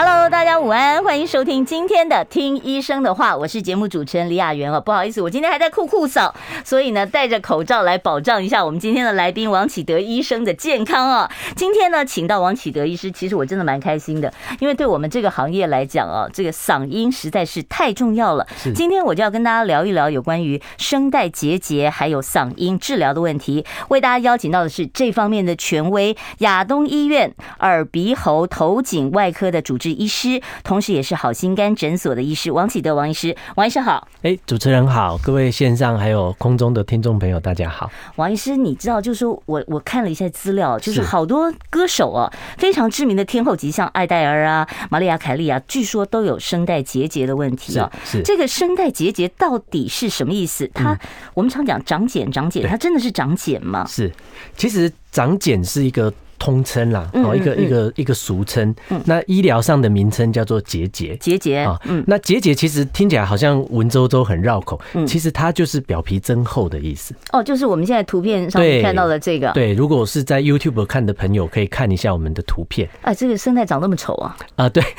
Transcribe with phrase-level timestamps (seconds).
[0.00, 4.80] Hello，大家午安，欢迎收听今天的《听医生的话》，我是节目主持人李雅媛哦。
[4.80, 6.32] 不好意思，我今天还在酷酷扫，
[6.64, 11.28] 所以呢戴着口罩来保障一下我们今天的来宾王启德医生的健康哦。
[11.56, 18.46] 今天呢，请到王启德医师，其实我真的蛮开心的，因为对我们这个行业来讲哦，这个嗓音实在是太重要了。
[18.76, 23.66] 今天我就要跟大家聊一聊有关于声带结节还有嗓音治疗的问题。
[23.88, 34.06] 为大家邀请到的是这方面的权威——亚东医院耳鼻喉头颈外科的主治医师，同时也是好心肝诊所的医师王启德王医师，王医师好。
[34.22, 37.90] 哎，主持人好，各位线上还有空中的听众朋友，大家好。
[38.16, 47.90] 王医师，你知道，就是说我我看了一下资料，就是好多歌手啊，非常知名的天后级，像艾黛儿啊、玛丽亚凯莉啊，据说都有声带结节的问题啊。
[48.04, 50.68] 是这个声带结节到底是什么意思？
[50.74, 50.98] 它
[51.34, 53.86] 我们常讲长茧，长茧，它真的是长茧吗？
[53.86, 54.12] 是，
[54.56, 56.12] 其实长茧是一个。
[56.38, 58.74] 通称啦，哦，一个一个一个俗称。
[59.04, 61.78] 那医疗上的名称叫做结节，结节啊。
[61.84, 67.14] 嗯，那结节其实听起来好像文绉绉很绕口，其实它就是表皮增厚的意思。
[67.32, 69.52] 哦，就是我们现在图片上面看到的这个。
[69.52, 72.88] 对，如果是在 YouTube 看的朋友，可以看一下我们的图片。
[73.02, 74.36] 啊，这个生态长那么丑啊？
[74.56, 74.82] 啊，对。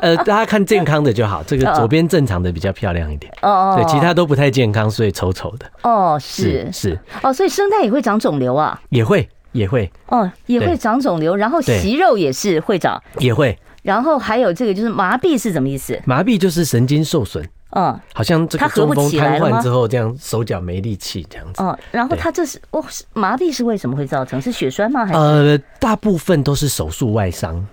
[0.00, 3.32] 呃，大家看健康的就好，这个左边正常的比较漂亮一点。
[3.42, 3.74] 哦哦。
[3.76, 5.66] 对，其他都不太健康，所以丑丑的。
[5.82, 6.98] 哦，是是。
[7.22, 8.80] 哦，所以生态也会长肿瘤啊？
[8.88, 9.28] 也会。
[9.52, 13.56] 也会哦，也会长肿瘤，然后息肉也是会长，也会。
[13.82, 16.00] 然后还有这个就是麻痹是什么意思？
[16.04, 21.62] 麻痹就是神经受损，嗯，好像这个中风瘫痪之后这样手脚没力气这样子。
[21.62, 24.40] 哦，然后他这是哦，麻痹是为什么会造成？
[24.40, 25.04] 是血栓吗？
[25.04, 25.18] 还是？
[25.18, 27.66] 呃，大部分都是手术外伤。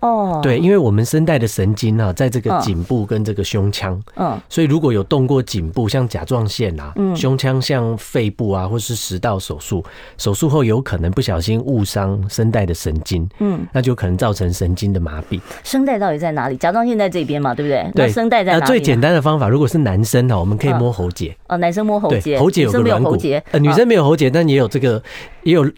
[0.00, 9.84] 哦，对，因为我们声带的神经啊，在这个颈部跟这个胸腔，嗯，所以如果有动过颈部，像甲状腺啊，嗯，胸腔像肺部啊，或是食道手术，
[10.18, 15.40] 手术后有可能不小心误伤声带的神经，嗯，那就可能造成神经的麻痹。
[15.64, 16.56] 声带到底在哪里？
[16.56, 17.90] 甲状腺在这边嘛，对不对？
[17.94, 18.66] 对，声带在哪里？
[18.66, 21.36] 最简单的方法，如果是男生呢，我们可以摸喉结。
[21.48, 23.16] 哦，男生摸喉结，喉结有个软骨。
[23.52, 25.02] 呃，女生没有喉结，但也有这个，
[25.42, 25.68] 也有。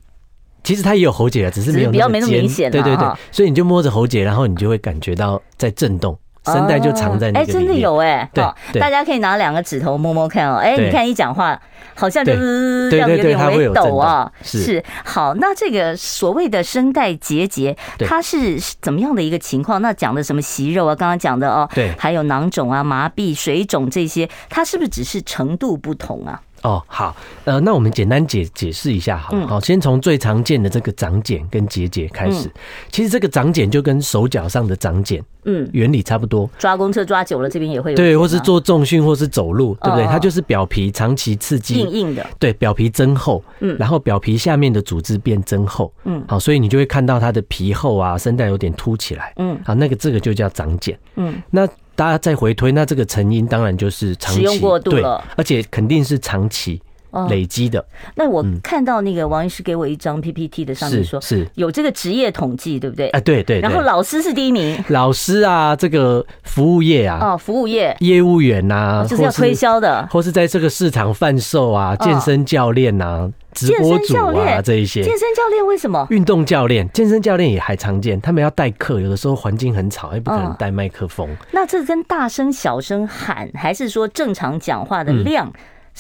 [0.65, 2.71] 其实它也有喉结啊，只是没有比较没那么明显。
[2.71, 7.47] 对对对，所以你就摸着喉结，然后你就会感觉到在震动，声带就藏在那里。
[7.47, 10.57] 哎，真的有哎，对，大家可以拿两个指头摸摸看哦。
[10.57, 11.61] 哎，你看一讲话，
[11.95, 14.33] 好像就是这样有点微抖啊。
[14.43, 19.83] 是，好，那这个所谓的声带结节，它是怎么样的一个情况？
[19.83, 26.41] 那讲的什么息肉啊，刚刚讲的哦，对，还有囊肿啊、麻痹、水肿这些，它是不是只是程度不同啊？
[26.65, 27.15] 哦，好，
[27.45, 32.51] 呃，那我们简单解解释一下，好了，好，先从最常见的这个长茧跟结节开始。
[32.91, 36.49] 其实这个长茧就跟手脚上的长茧，嗯，原理差不多。
[36.59, 37.97] 抓公车抓久了，这边也会有。
[37.97, 40.07] 对，或是做重训，或是走路，对不对？
[40.07, 42.27] 它就是表皮长期刺激，硬硬的。
[42.39, 51.69] 对，表皮增厚，嗯，然后表皮下面的组织变增厚，嗯，好，所以你就会看到它的皮厚啊，声带有点凸起来，嗯，好，那个这个就叫长茧，嗯，那。
[51.97, 56.81] 大家再回推，那这个成因当然就是长期使用过度了，而且肯定是长期
[57.29, 57.85] 累积的。
[58.15, 63.09] 那我看到那个王医师给我一张 PPT 的，上面说是有这个职业统计，对不对？
[63.09, 63.61] 啊，对对。
[63.61, 73.31] 然后老师是第一名，老师啊，这个服务业啊，哦，服务业业务员呐，就是要推销的，或是在这个市场贩售啊，健身教练呐。
[73.55, 76.05] 直播主啊，这一些健身教练为什么？
[76.11, 81.29] 运动教练、健身教练也还常见，他们要代课，有的时候环境很吵，也不可能带麦克风。
[81.53, 85.53] 那这跟大声、小声喊，还是说正常讲话的量，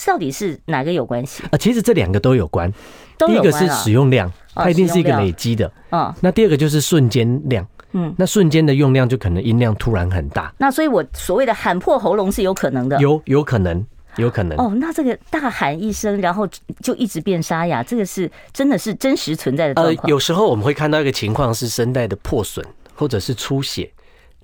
[0.07, 1.43] 到底是哪个有关系？
[1.51, 2.73] 啊，其实这两个都有关。
[3.19, 5.71] 第一个是使用量，它一定是一个累积的。
[5.91, 7.67] 嗯，那第二个就是瞬间量。
[7.93, 10.53] 嗯，那瞬间的用量就可能音量突然很大。
[10.59, 13.85] 那所以我所谓的喊破喉咙是有可能的，有有可能。
[14.17, 16.49] 有可能哦，那这个大喊一声，然后
[16.81, 20.07] 就一直变沙哑，这个是真的是真实存在的状况。
[20.07, 22.65] 呃，有时候我们会看到一个情况是声带的破损
[22.95, 23.91] 或者是出血，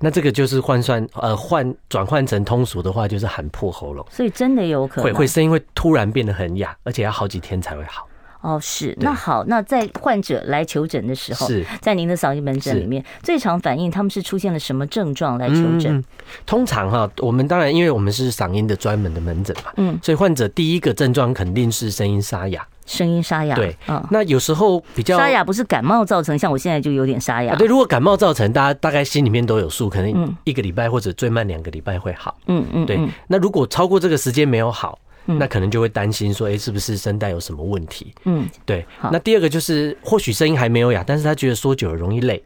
[0.00, 5.04] 那这个就是换算呃换转换成通俗的话就是喊破喉咙，所以真的有可能。
[5.04, 8.06] 会会声音会突然变得很哑，而且要好几天才会好。
[8.40, 8.96] 哦，是。
[9.00, 15.94] 那好，那在患者来求诊的时候，是在您的嗓音门诊里面最常反映他们是出现了什么症状来求诊？
[15.94, 16.04] 嗯，
[16.46, 32.98] 通常哈，我们当然因为我们是嗓音的专门的门诊嘛，嗯，所以患者第一个症状肯定是声音沙哑，声音沙哑，对，嗯，那有时候比较沙哑不是感冒造成，像我现在就有点沙哑，对，如果感冒造成，大家大概心里面都有数，可能一个礼拜或者最慢两个礼拜会好，嗯嗯，对，
[33.28, 34.98] 那如果超过这个时间没有好。
[35.26, 38.12] 嗯、那可能就会担心说，哎、欸，是不是声带有什么问题？
[38.24, 38.84] 嗯，对。
[39.12, 42.42] 那第二个就是，或许声音还没有哑，但是他觉得说久了容易累。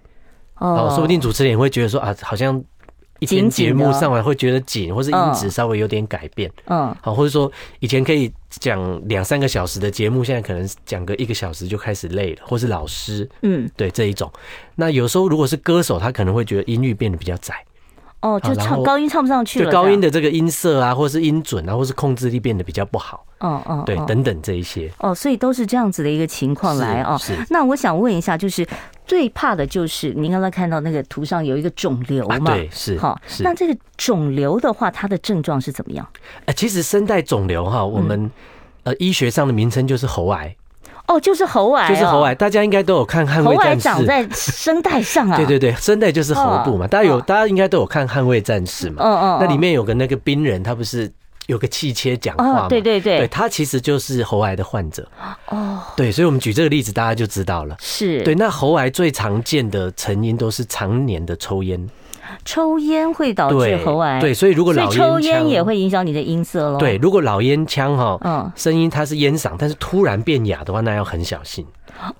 [0.59, 2.63] 哦，说不定主持人也会觉得说啊，好像。
[3.21, 14.31] 一天节目上来会觉得紧，或是音质稍微有点改变，嗯，好，或者说以前可以讲两三个小时的节目，现在可能讲个一个小时就开始累了，或是老师，嗯，对这一种。
[14.75, 17.55] 那有时候如果是歌手，他可能会觉得音域变得比较窄，
[18.21, 27.17] 哦，就唱高音唱不上去了，就高音的这个音色啊，或是音准啊，或是控制力变得比较不好，哦哦，对，等等这一些，哦，所以都是这样子的一个情况来哦。
[27.19, 28.67] 是，那我想问一下，就是。
[29.07, 32.39] 最怕的就是您刚才看到那个图上有一个肿瘤嘛？
[32.41, 32.99] 对，是。
[32.99, 36.07] 好，那这个肿瘤的话，它的症状是怎么样？
[36.47, 38.31] 呃，其实声带肿瘤哈，我们
[38.85, 40.57] 呃医学上的名称就是喉癌。
[41.07, 42.35] 哦，就是喉癌，就是喉癌。
[42.35, 45.37] 大家应该都有看《捍卫战士》，喉癌长在声带上啊。
[45.39, 46.87] 对对对，声带就是喉部嘛。
[46.87, 49.03] 大家有，大家应该都有看《捍卫战士》嘛？
[49.05, 49.39] 嗯嗯。
[49.41, 51.13] 那里面有个那个兵人，他不是？
[51.47, 52.69] 有个气切讲话嘛？
[52.69, 55.07] 对对对，对，他其实就是喉癌的患者
[55.49, 55.83] 哦。
[55.97, 57.77] 对，所以我们举这个例子，大家就知道了。
[57.81, 58.35] 是对。
[58.35, 61.89] 那喉癌最常见的成因都是常年的抽烟，
[62.45, 64.21] 抽烟会导致喉癌。
[64.21, 66.79] 对，所以如果老抽烟也会影响你的音色喽。
[66.79, 71.67] 对，如果老烟枪哈，嗯，声音它是烟嗓，但是突然变哑的话，那要很小心。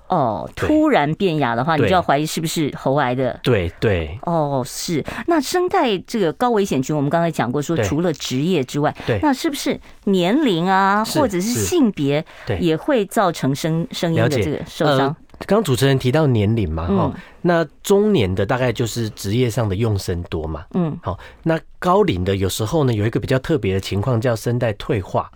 [0.07, 3.39] 哦，突然变哑的话，你就要怀疑是不是喉癌的。
[3.43, 4.17] 对对。
[4.23, 5.03] 哦，是。
[5.27, 12.23] 那声带这个高危险群，我们刚才讲过，说除了职业之外，对，那是不是年龄啊，或者是性别，
[12.59, 15.15] 也会造成声声音的这个受伤？
[15.39, 25.29] 刚刚主持人提到年龄嘛，哈，那中年的大概就是职业上的用声多嘛，嗯，好，那高龄的有时候呢，有一个比较特别的情况叫声带退化，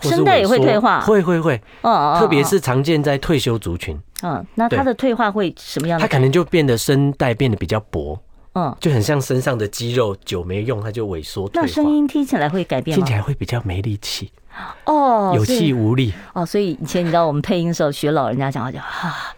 [0.00, 5.98] 声带也会退化，会会会，哦，特别是常见在退休族群，嗯，那它的退化会什么样？
[5.98, 8.18] 它可能就变得声带变得比较薄，
[8.54, 11.48] 嗯，就很像身上的肌肉久没用，它就萎缩。
[11.54, 13.04] 那声音听起来会改变吗？
[13.04, 14.30] 听起来会比较没力气。
[14.84, 19.34] 哦，有气无力哦，所以以前你知道我们配音的时候学老人家讲话就啊，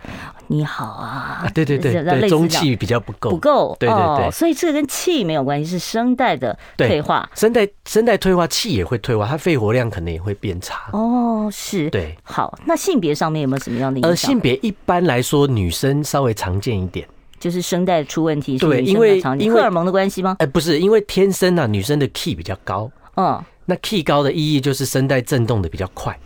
[0.48, 10.90] 你好啊，对对对对，中气比较不够，不够，对对对，所以这个跟气没有关系，是声带的退化，声带声带退化，气也会退化，它肺活量可能也会变差。
[10.92, 14.10] 哦，是，对，好，那性别上面有没有什么样的影响？
[14.10, 17.06] 呃，性别一般来说女生稍微常见一点，
[17.38, 20.36] 就是声带出问题，对，因为因为荷尔蒙的关系吗？
[20.40, 23.42] 哎，不是，因为天生啊，女生的 key 比较高，嗯。
[23.66, 26.18] 那 key 高的意义就是声带震动的比较快，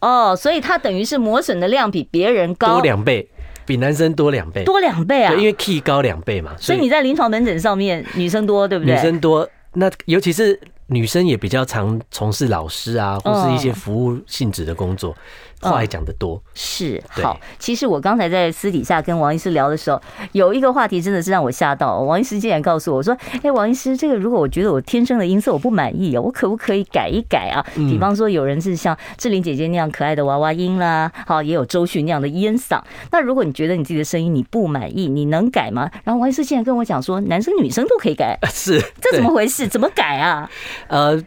[0.00, 3.28] 哦，所以它等于是磨损的量比别人高多两倍，
[3.66, 5.32] 比男生多两倍，多两倍啊！
[5.32, 8.94] 对，因为 key 高两倍嘛，所以你在临床门诊上面女生多，对不对？
[8.94, 10.58] 女生多，那尤其是。
[10.90, 15.14] 女生也比较常从事老师啊，或是一些服务性质的工作，
[15.60, 16.40] 话也讲得多。
[16.54, 20.00] 是好，其实我刚才在私底下跟王医师聊的时候，
[20.32, 21.98] 有一个话题真的是让我吓到。
[22.00, 27.64] 王医师竟然告诉我说：“哎，王医师，这个如果我觉得我天生的音色我不满意啊，我可不可以改一改啊？
[27.74, 32.80] 比方说有人是像志玲姐姐那样可爱的娃娃音啦，好，也有周迅那样的烟嗓。
[33.10, 38.38] 那如果你觉得你自己的声音你不满意，你能改吗？”然后王医师竟然跟我讲说：“男生女生都可以改。
[38.52, 39.66] ”是，这怎么回事？
[39.66, 40.48] 怎么改啊？
[40.88, 41.20] 呃，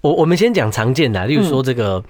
[0.00, 2.02] 我我们先讲常见的，例如说这个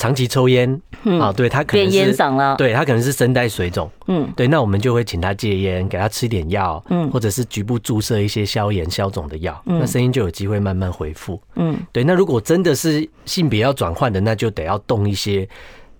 [0.00, 0.80] 长期抽烟
[1.20, 15.46] 啊，对他可能烟嗓了，对他可能是声带水肿，嗯，对，那我们就会请他戒烟，给他吃点药，嗯，或者是局部注射一些消炎消肿的药，那声音就有机会慢慢恢复，嗯，对，那如果真的是性别要转换的，那就得要动一些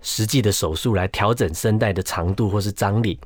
[0.00, 3.18] 实际的手术来调整声带的长度或是张力，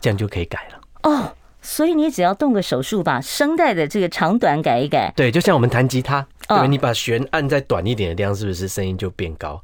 [0.00, 1.10] 这样就可以改了。
[1.10, 1.32] 哦。
[1.64, 5.12] 所以你只要动个手术，把声带的这个长短改一改。
[5.14, 9.62] 对，就像我们弹吉他，对，你把弦按在短一点的地方，是不是声音就变高？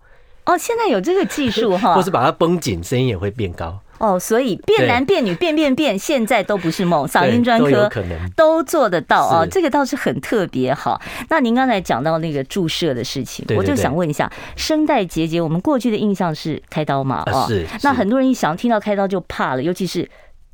[0.49, 3.79] 哦，现在有这个技术 哈，或是把它绷紧，声音也会变高。
[3.99, 7.91] 哦，所以变男变女变变变，现在都不是梦，嗓音专科
[8.35, 11.01] 都做得到啊，这个倒是很特别好。
[11.29, 17.25] 那您刚才讲到那个注射的事情，我就想问一下，声带结节，我们过去的印象是开刀嘛？
[17.27, 17.67] 啊，是。
[17.83, 20.09] 那很多人一想听到开刀就怕了，尤其是。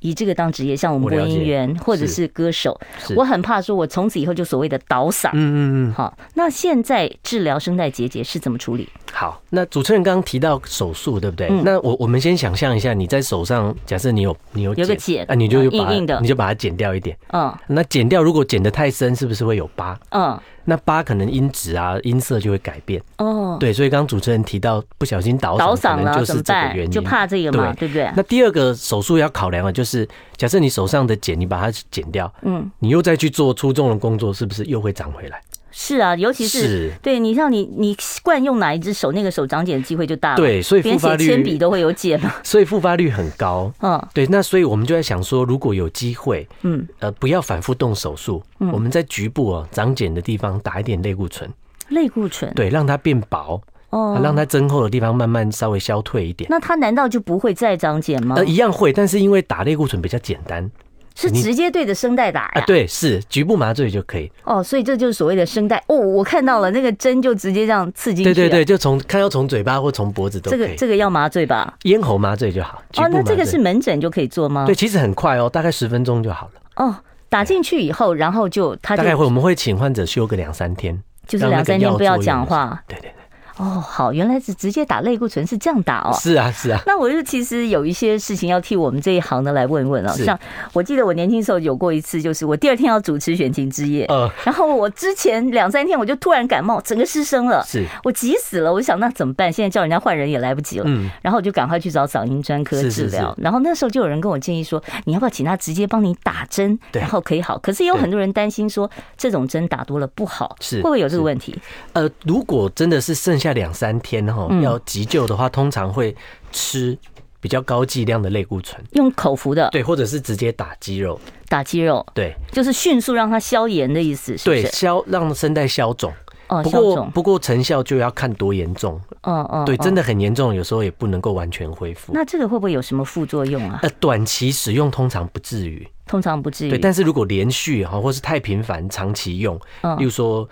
[0.04, 2.78] 以这个当职业，像我们播音员或者是歌手，
[3.16, 5.30] 我很怕说，我从此以后就所谓的倒嗓。
[5.32, 5.58] 嗯嗯
[5.88, 5.92] 嗯。
[5.94, 8.86] 好，那现在治疗声带结节是怎么处理？
[9.14, 11.48] 好，那主持人刚刚提到手术，对不对？
[11.64, 17.16] 那我我们先想象一下，你在手上，假设你有你有有个茧，啊，你就把你就把它剪掉一点。
[17.32, 17.50] 嗯。
[17.66, 19.98] 那剪掉，如果剪得太深，是不是会有疤？
[20.10, 20.38] 嗯。
[20.64, 23.56] 那疤可能音质啊，音色就会改变哦。
[23.60, 28.10] 对，所以刚刚主持人提到不小心倒嗓，可能就是这个原因，就怕这个嘛，对不对？
[28.16, 35.40] 那第二个手术要考量的，就是假设你手上的茧，你把它剪掉，嗯，你又再去做粗重的工作，是不是又会长回来？
[35.76, 40.36] 是啊，尤其是对你像你你惯用哪一只手，那个手长茧的机会就大了。
[40.36, 42.32] 对，所以复发率，连写铅笔都会有茧嘛。
[42.44, 43.72] 所以复发率很高。
[43.80, 48.40] 嗯，对，那所以我们就在想说，如果有机会，嗯，呃，不要反复动手术，
[48.72, 51.50] 我们在局部啊长茧的地方打一点类固醇。
[51.88, 53.60] 类固醇，对，让它变薄。
[53.90, 56.48] 哦，让它增厚的地方慢慢稍微消退一点。
[56.50, 58.34] 那它难道就不会再长茧吗？
[58.36, 60.68] 呃，一样会，但是因为打类固醇比较简单，
[61.14, 62.50] 是直接对着声带打呀？
[62.54, 64.30] 啊，对，是局部麻醉就可以。
[64.44, 65.82] 哦，所以这就是所谓的声带。
[65.86, 68.34] 哦，我看到了，那个针就直接这样刺进去。
[68.34, 70.60] 对对对，就从看要从嘴巴或从脖子都可以。
[70.60, 71.74] 这个这个要麻醉吧？
[71.84, 72.82] 咽喉麻醉就好。
[72.96, 74.64] 哦，那这个是门诊就可以做吗？
[74.66, 76.84] 对，其实很快哦，大概十分钟就好了。
[76.84, 76.96] 哦，
[77.28, 82.82] 打进去以后，然后就他大概会我们会请患者休个两三天，就是两三天不要讲话。
[82.88, 83.12] 对对。
[83.56, 86.16] 哦，好，原来是直接打类固醇是这样打哦。
[86.20, 86.80] 是啊，是啊。
[86.86, 90.12] 那我就其实有一些事情要替我们这一行的来问问啊。
[90.12, 90.38] 像
[90.72, 98.72] 我记得我年轻时候有过一次，就是我第二天要主持选情之夜，呃，然后我之前两三天我就突然感冒，整个失声了，是我急死了。
[98.72, 99.52] 我就想那怎么办？
[99.52, 103.32] 现在叫人家换人也来不及了，嗯，然后我就赶快去找嗓音专科治疗。
[103.38, 107.56] 然后那时候就有人跟我建议说，你要不要请他直接帮你打针，然后可以好。
[107.58, 111.56] 可是也有很多人担心说，这种针打多了不好，是会不会有这个问题？
[111.92, 114.24] 呃，如果真的是剩下两三天。
[114.24, 116.14] 然后要急救的话，通常会
[116.50, 116.96] 吃
[117.40, 126.10] 比较高剂量的类固醇，用口服的，对，或者是直接打肌肉，打肌肉，对，就是迅速让它消炎的意思，是对，消让声带消肿。
[126.48, 129.00] 哦，不过不过成效就要看多严重。
[129.22, 132.12] 嗯嗯，对，真的很严重，有时候也不能够完全恢复。
[132.14, 133.80] 那这个会不会有什么副作用啊？
[133.82, 136.70] 呃，短期使用通常不至于，通常不至于。
[136.70, 139.54] 对，但是如果连续哈，或是太频繁、长期用，
[139.98, 140.48] 例如说。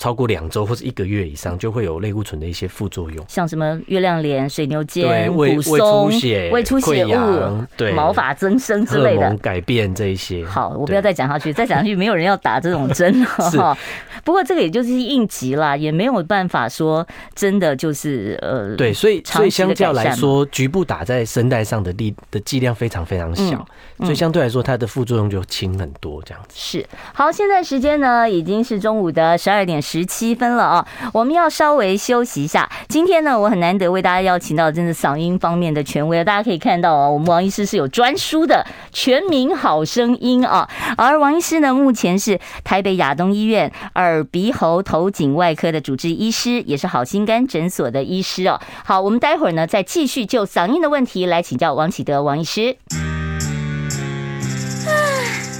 [0.00, 7.92] 超过两周或者一个月以上，就会有类固醇的一些副作用，像什么月亮脸、水牛肩、对胃胃出血、胃出血、物、对。
[7.92, 9.36] 毛发增生之类的。
[9.42, 10.42] 改变这一些。
[10.46, 13.76] 好，我不要再讲下去，再讲下去没有人要打这种针哈。
[14.24, 23.66] 不过这个也就是应急啦，也没有办法说真的就是呃，对，所以所以相较来说，局部打在声带上的力的剂量非常非常小，
[23.98, 26.22] 所以相对来说它的副作用就轻很多。
[26.22, 26.54] 这样子。
[26.54, 26.86] 是。
[27.12, 32.70] 好，现在时间呢已经是中午的十二点十七分了啊，我们要稍微休息一下。
[32.88, 40.68] 今天呢，我很难得为大家邀请到真的嗓音方面的权威，大家可以看到哦，我们王医师是有专书的《全民好声音》啊。
[40.96, 48.60] 而王医师呢，目前是台北亚东医院耳鼻喉头颈外科的主治医师，也是好心肝诊所的医师哦。
[48.84, 52.76] 好，我们待会儿呢再继续就嗓音的问题来请教王启德王医师。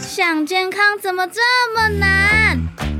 [0.07, 1.41] 想健康怎么这
[1.75, 3.00] 么难？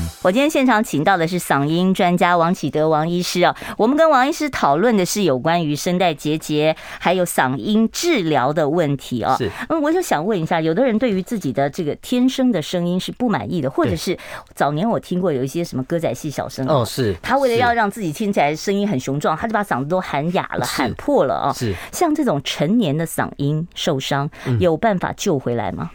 [0.23, 9.35] 我今天现场请到的是嗓音专家王启德王医师啊，我们跟王医师讨论的是有关于声带结节还有嗓音治疗的问题哦。
[9.39, 14.15] 是，嗯，我就想问一下，有的人对于自己的这个天生的声音是不满意的，或者是
[14.53, 21.51] 早年我听过有一些什么歌仔戏小生哦，是他为了要让自己听起来声音很雄壮，他就把嗓子都喊哑了、喊破了啊。
[21.51, 25.89] 是，像这种成年的嗓音受伤，有办法救回来吗？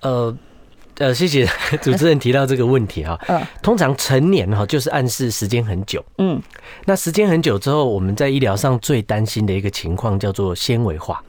[0.00, 0.36] 呃。
[1.02, 1.44] 呃，谢谢
[1.82, 3.18] 主持人提到这个问题哈。
[3.26, 6.04] 嗯，通常成年哈就是暗示时间很久。
[6.18, 6.40] 嗯，
[6.84, 11.20] 那时间很久之后，我们在医疗上最担心的一个情况叫做纤维化。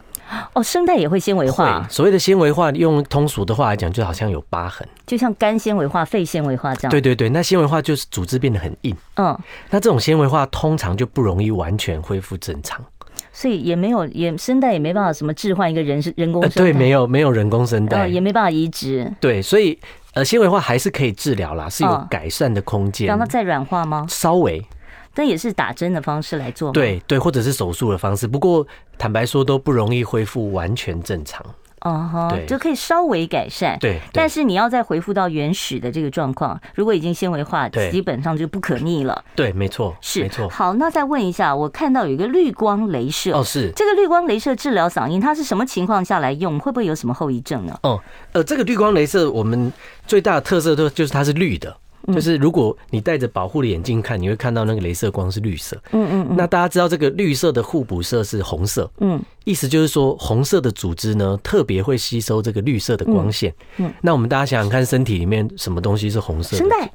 [0.54, 1.88] 哦，声带也会纤维化。
[1.90, 6.92] 所谓的纤维化，用通俗的话来讲，就好像有疤痕，就像肝纤维化、肺纤维化这样。
[6.92, 8.96] 对对对，那纤维化就是组织变得很硬。
[9.16, 9.38] 嗯，
[9.72, 12.84] 那这种纤维化通常就不容易完全恢复正常。
[13.36, 19.12] 所以也没有，也声带也没办法什么置换一个人是人工声带，对，没有没有人工声带，也没办法移植。
[19.20, 19.78] 对，所以
[20.14, 23.08] 呃，纤维化还是可以治疗啦，是有改善的空间。
[23.08, 24.06] 让它再软化吗？
[24.08, 24.64] 稍微，
[25.16, 26.72] 但也是打针的方式来做。
[26.72, 28.28] 对对，或者是手术的方式。
[28.28, 28.66] 不过
[29.00, 31.44] 坦白说，都不容易恢复完全正常。
[31.84, 39.24] 哦哈，对，就可以稍微改善，对，但是你要再回复到原始的这个状况，如果已经纤维化，基本上就不可逆了。
[39.36, 40.48] 对，没错，是没错。
[40.48, 46.58] 好，那再问一下，我看到有一个绿光镭射，哦，是这个绿光镭射治疗嗓音，它是什么情况下来用？
[46.58, 47.78] 会不会有什么后遗症呢？
[47.84, 48.00] 哦，
[48.32, 49.72] 呃，这个绿光镭射，我们
[50.08, 51.76] 最大的特色都就是它是绿的。
[52.12, 55.78] 就是如果你戴着保护的眼镜看，你会看到那个镭射光是绿色。
[55.92, 56.36] 嗯嗯。
[56.36, 58.90] 那大家知道这个绿色的互补色是红色。
[59.00, 59.22] 嗯。
[59.46, 63.54] 意思就是说，红色的组织呢，特别会吸收这个绿色的光线。
[63.78, 63.94] 嗯。
[64.02, 66.58] 那我们大家想想看，身体里面什么东西是红色的？
[66.58, 66.92] 声带。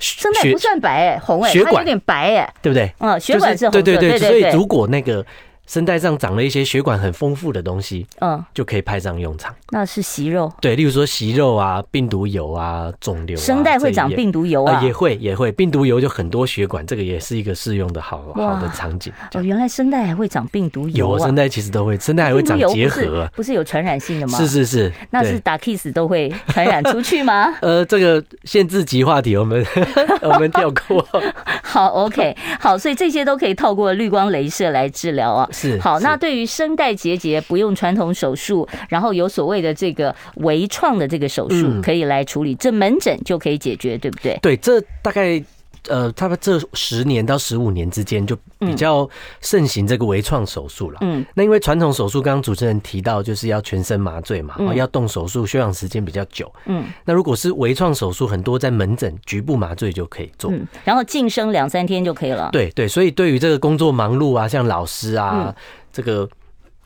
[0.00, 2.88] 声带不算白哎，红哎，血管有点白哎，对不对？
[3.00, 3.72] 嗯，血管是红。
[3.72, 4.18] 对对对。
[4.18, 5.26] 所以如果那个
[5.68, 9.54] 声带上长了一些血管很丰富的东西，嗯，就可以派上用场。
[9.70, 13.36] 那是息肉，对，例如说息肉啊、病毒疣啊、肿瘤。
[13.36, 14.82] 声带会长病毒疣啊？
[14.82, 19.12] 也会也会，病毒疣就很多血管，这个也是一个适用的好好的场景。
[19.34, 20.96] 哦，原来声带还会长病毒疣。
[20.96, 24.38] 有声带其实都会，声带还会长结核，不是有传染性的吗？
[24.38, 27.54] 是是是，那是打 kiss 都会传染出去吗？
[27.60, 29.62] 呃，这个限制级话题，我们
[30.22, 31.06] 我们跳过。
[31.62, 35.46] 好，OK，好，所以这些都可以透过绿光镭射来治疗啊。
[35.58, 44.38] 是好，那对于声带结节不用传统手术，然后有所谓的这个微创的这个手术可以来处理，这门诊就可以解决，对不对？
[44.40, 45.42] 对，这大概。
[45.86, 49.08] 呃，差不多这十年到十五年之间就比较
[49.40, 50.98] 盛行这个微创手术了。
[51.02, 56.52] 嗯，那因为传统手术，刚刚主持人提到就是要全身麻醉嘛，嗯、要动手术，休养时间比较久。
[56.66, 62.50] 嗯，那如果是微创手术，很多在门诊局部麻醉就可以做，嗯、然后晋升两三天就可以了。
[62.52, 65.54] 对对，所以对于这个工作忙碌啊，像老师啊，嗯、
[65.92, 66.28] 这个。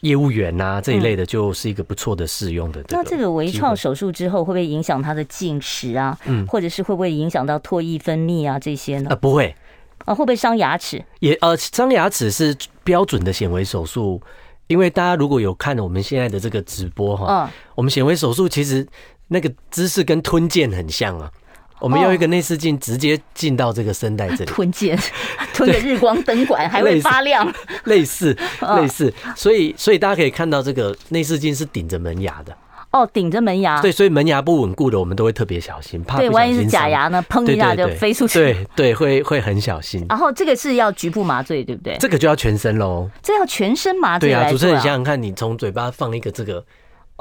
[0.02, 2.84] 业务员呐，这一类的就是一个不错的试用的。
[2.88, 6.16] 那这个微创手术之后会不会影响他的进食啊？
[6.26, 9.10] 嗯，或者是会不会影响到唾液分泌啊这些呢？
[9.10, 9.54] 啊，不会。
[10.04, 11.00] 啊，会不会伤牙齿？
[11.20, 14.20] 也呃，伤牙齿是标准的显微手术，
[14.66, 18.84] 因为大家如果有看我们现在的这个直播哈，我们显微手术其实
[19.28, 21.30] 那个姿势跟吞剑很像啊。
[21.82, 24.96] 我们用一个内视镜直接进到这个声带这里，吞剑，
[25.52, 27.52] 吞个日光灯管还会发亮，
[27.84, 28.36] 类似
[28.78, 32.56] 类似，所以所以大家可以看到这个内视镜是顶着门牙的。
[32.92, 40.04] 哦，顶着门牙，对，所以门牙不稳固的，我们都会特别小心，怕对，万一是假牙呢，砰一下就飞出去，对对，会会很小心。
[40.08, 41.96] 然后这个是要局部麻醉，对不对？
[41.98, 46.64] 这个就要全身喽，这要全身麻醉，对啊，主持人想想看，你从嘴巴放一个这个。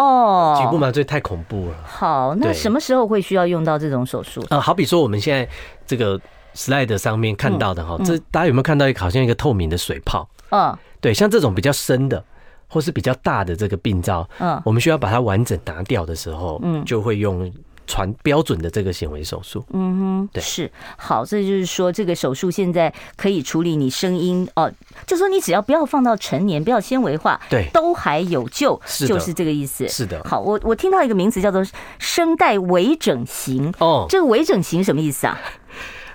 [0.01, 1.75] 哦，局部麻醉太恐怖了。
[1.85, 4.43] 好，那什么时候会需要用到这种手术？
[4.49, 5.47] 呃，好比说我们现在
[5.85, 6.19] 这个
[6.55, 10.27] slide 上面看到的哈，这大家有没有看到一个好像一个透明的水泡？
[10.49, 12.23] 嗯，对，像这种比较深的
[12.67, 17.51] 或是比较大的这个病灶，嗯，我们需要把它完整拿掉的时候，嗯，就会用。
[17.91, 24.71] 传标准的这个显微手术，嗯哼，对，是好，这就是说这个手术现在可以处理你声音哦，
[25.05, 29.85] 就说你只要不要放到成年，不要纤维化，对，都还有救，是就是这个意思。
[29.89, 31.61] 是的，好，我我听到一个名词叫做
[31.99, 35.37] 声带微整形哦，这个微整形什么意思啊？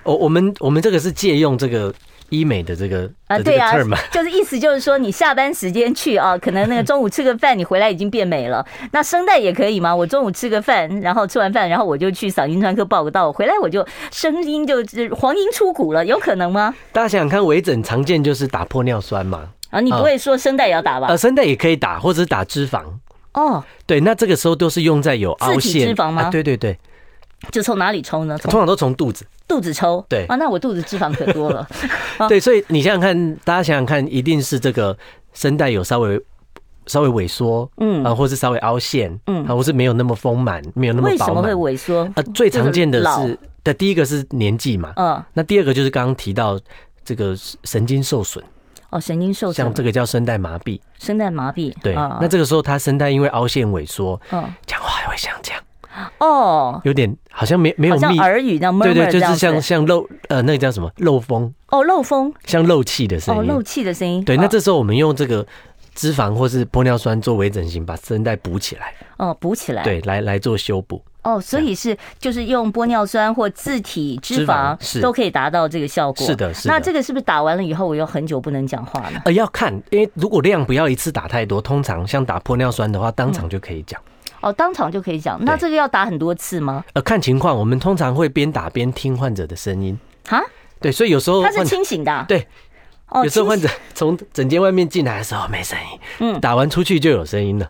[0.01, 1.93] 我，我们我们这个是借用这个。
[2.29, 3.71] 医美的这个啊，对啊，
[4.11, 8.65] 就是意思就是说，你下班时间去啊，可能那个中午吃个饭，你回来已经变美了。
[8.91, 9.95] 那声带也可以吗？
[9.95, 14.75] 我中午吃个饭，然后吃完饭，然后我就去嗓音专科报个到，回来我就声音就
[15.15, 16.73] 黄莺出谷了，有可能吗？
[16.91, 19.49] 大家想想看，微整常见就是打破尿酸嘛。
[19.69, 21.07] 啊，你不会说声带也要打吧？
[21.07, 22.83] 呃，声带也可以打，或者是打脂肪。
[23.33, 26.29] 哦，对，那这个时候都是用在有凹陷脂肪吗？
[26.29, 26.77] 对对对。
[27.51, 28.37] 就从哪里抽呢？
[28.43, 30.03] 通常都从肚子，肚子抽。
[30.09, 31.67] 对啊，那我肚子脂肪可多了。
[32.27, 34.97] 对，所以你想想看，大家想想看，一定是这个
[35.33, 36.19] 声带有稍微
[36.87, 41.17] 稍微萎缩，嗯啊，或是稍微凹陷，嗯啊，或是没有那么丰满，没有那么饱满。
[41.17, 42.03] 为什么会萎缩？
[42.15, 46.59] 啊，最常见的是的，第一个是年纪嘛，嗯，那第二个就是刚刚提到
[47.05, 48.43] 这个神经受损。
[48.89, 50.79] 哦，神经受损，像这个叫声带麻痹。
[50.97, 51.93] 声带麻痹，对。
[51.93, 55.61] 那这个时候他声带因为凹陷萎缩，嗯，讲话还会像这样。
[56.19, 61.53] 哦，有点好像没没有，像耳语那样，对对，就是像像漏呃，那个叫什么漏风？
[61.69, 64.23] 哦，漏风，像漏气的声音，哦，漏气的声音。
[64.23, 65.45] 对，那这时候我们用这个
[65.95, 68.93] 脂肪或是玻尿酸做微整形，把声带补起来。
[69.17, 71.01] 哦，补起来，对，来来做修补。
[71.23, 76.25] 哦，所以是就是用玻尿酸或自体脂肪都可以达到这个效果。
[76.25, 76.73] 是的，是的。
[76.73, 79.21] 那这个是不是打完了以后我又很久不能讲话了？
[79.25, 83.99] 呃，要看，因为如果量不要一次打太多，通常像打玻尿酸的话，当场就可以讲。
[84.41, 85.37] 哦，当场就可以讲。
[85.43, 86.83] 那这个要打很多次吗？
[86.93, 89.97] 呃，看情况，我们通常会边打边听患者的声音。
[90.27, 90.43] 哈，
[90.79, 92.25] 对，所以有时候他是清醒的。
[92.27, 92.47] 对，
[93.09, 97.69] 哦有时候患者从诊间外面进来的时候没声音，嗯，打完出去就有声音了。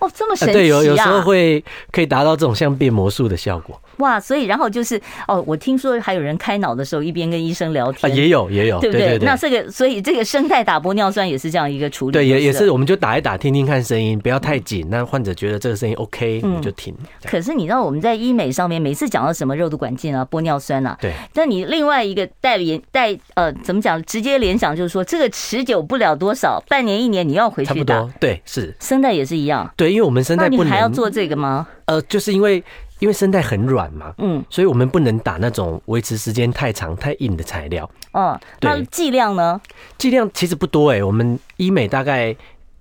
[0.00, 0.54] 哦，这么神奇啊！
[0.54, 3.80] 对，有有时候会可以达到这种像变魔术的效果。
[3.98, 9.18] 哇，所以然后就是哦，我听说还有人开脑的时候一边跟医生聊天，也有也有，对不对？
[9.18, 14.86] 那这个所以这个声带打玻尿酸也是这样一个处理，对，也也是，我们就打一打，听听看声音，不要太紧。
[14.90, 16.94] 那患者觉得这个声音 OK，你就停。
[17.24, 24.02] 可是你知道我们在医美上面每次讲到什么肉毒杆菌啊、玻尿酸啊，对，那你另外一个带联带呃怎么讲？
[24.04, 31.66] 直接联想就是说这个持久不了多少，半年一年你要回去打，对，是声带也是一样，对，因为我们声带不能还要做这个吗？
[31.86, 32.62] 呃，就是因为。
[32.98, 37.88] 因为声带很软嘛，嗯，所以我们不能打那种维持时间太长、太硬的材料。
[38.12, 39.60] 嗯，那剂量呢？
[39.96, 42.34] 剂量其实不多哎，我们医美大概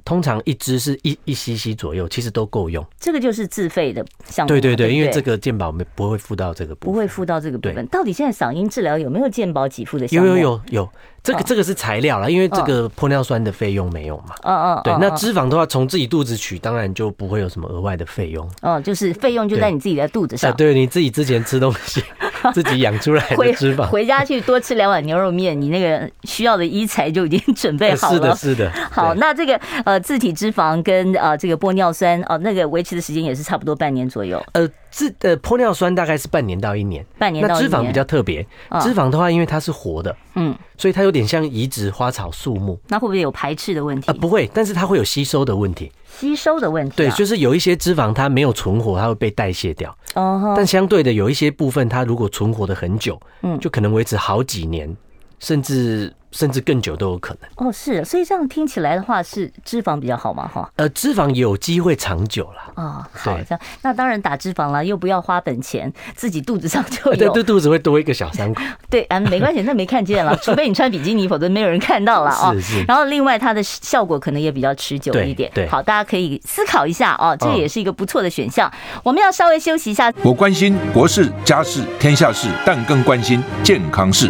[0.07, 2.81] 通常一支是一一 cc 左右，其实都够用。
[2.97, 4.47] 这个就是自费的项目。
[4.47, 7.85] 对对对，因为这个健保没不会付到这个部分，不会付到这个部分。
[7.87, 10.29] 到底现在嗓音治疗有没有健保给付的项目？
[10.29, 10.89] 有有有有，
[11.21, 14.33] 这个这个是材料啦，因为这个玻尿酸的费用没有嘛。
[14.43, 14.81] 嗯嗯。
[14.85, 18.49] 对，那脂肪的话，从自己肚子取，当然就不会有什么额外的费用。
[18.61, 20.55] 哦，就是费用就在你自己的肚子上。
[20.55, 22.01] 对，你自己之前吃东西。
[22.53, 28.15] 自己养出来的脂肪，回家去多吃两碗牛肉面，你那个需要的医材就已经准备好了。
[28.15, 28.71] 是的，是的。
[28.91, 34.43] 好，那这个呃，自体脂肪跟呃这个玻尿酸哦，那个维持的时间也是差不多半年左右。
[34.53, 37.69] 呃，自呃玻尿酸大概是半年到一年，半年到一年。
[37.69, 38.43] 那脂肪比较特别，
[38.81, 42.79] 脂肪的话，因为它是活的，嗯，所以它有点像移植花草树木。
[42.87, 44.07] 那会不会有排斥的问题？
[44.07, 45.91] 呃，不会，但是它会有吸收的问题。
[46.19, 49.95] 吸收的问题，对，就是有一些脂肪它没有存活，它会被代谢掉。
[50.15, 54.95] 哦，但相对的，有一些部分它如果存活的很久，嗯，就可能维持好几年，
[55.39, 56.13] 甚至。
[56.29, 60.45] 甚至更久都有可能哦，是，所以这样听起来的话，是脂肪比较好嘛？
[60.45, 68.61] 哈，呃，脂肪有机会长久了哦，好，这样那当然打脂肪了，又不要花本钱，自己肚子上就有，对，对，肚子会多一个小伤口。
[68.89, 72.53] 对，啊，没关系，那没看见了， 除非你穿比基尼，否则没有人看到了哦。
[72.55, 72.83] 是是。
[72.83, 75.49] 然后另外它的效果可能也比较持久一点。
[75.55, 78.71] 对，好，大家可以思考一下哦，这也是一个不错的选项。
[79.01, 80.13] 我们要稍微休息一下。
[80.23, 84.29] 我关心国事、家事、天下事，但更关心健康事。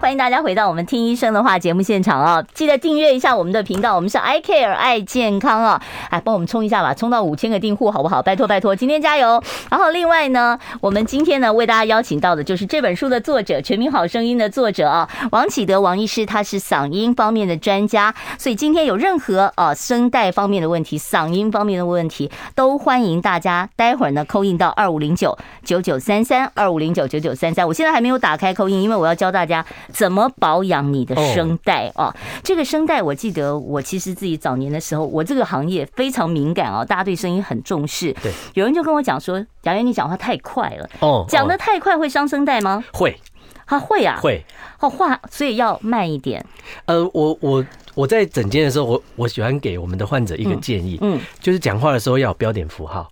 [0.00, 2.42] 欢迎大家回到我们听医生的话节目现场啊！
[2.54, 5.82] 记得订阅一下我们的频道，我们是 I Care 爱健康啊！
[6.08, 8.22] 哎，帮我们冲一下吧，冲到五千个订户好不好？
[8.22, 9.42] 拜托拜托，今天加油！
[9.70, 27.68] 然后另外呢，我们今天呢为大家邀请到的就是这本书的作者《全民好声音》的作者啊，王启德王医师，他是嗓音方面的专家，所以今天有任何啊声带方面的问题、嗓音方面的问题，都欢迎大家待会儿呢扣印到二五零九九九三三二五零九九九三三。
[27.68, 29.62] 我现在还没有打开扣印因为我要教大家。
[29.92, 32.14] 怎么保养你的声带啊？
[32.42, 38.12] 这个声带，我记得我其实自己早年的时候，我这个行业非常敏感哦，大家对声音很重视。
[38.22, 42.82] 对，有人就跟我讲说：“杨元，你讲话太快了。”哦，讲的太快会伤声带吗？
[42.92, 43.18] 会，
[43.66, 44.44] 他会啊，会。
[44.80, 46.44] 哦，话所以要慢一点。
[46.86, 53.08] 呃，我我我在诊间的时候，我我喜欢给我们的患者一个建议，嗯，就是讲话的时候要有标点符号。